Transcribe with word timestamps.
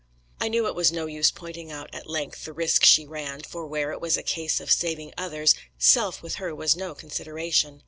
"I 0.39 0.47
knew 0.47 0.65
it 0.65 0.73
was 0.73 0.91
no 0.91 1.05
use 1.05 1.29
pointing 1.29 1.71
out 1.71 1.93
at 1.93 2.09
length 2.09 2.43
the 2.45 2.53
risk 2.53 2.83
she 2.83 3.05
ran, 3.05 3.43
for 3.43 3.67
where 3.67 3.91
it 3.91 4.01
was 4.01 4.17
a 4.17 4.23
case 4.23 4.59
of 4.59 4.71
saving 4.71 5.13
others, 5.15 5.53
self 5.77 6.23
with 6.23 6.37
her 6.41 6.55
was 6.55 6.75
no 6.75 6.95
consideration. 6.95 7.79